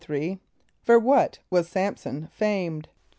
[0.43, 2.89] = For what was S[)a]m´son famed?